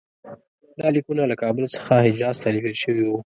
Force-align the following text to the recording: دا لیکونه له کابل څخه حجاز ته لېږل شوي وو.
دا 0.79 0.87
لیکونه 0.95 1.23
له 1.31 1.35
کابل 1.43 1.65
څخه 1.75 1.93
حجاز 2.05 2.35
ته 2.41 2.47
لېږل 2.53 2.75
شوي 2.83 3.03
وو. 3.05 3.17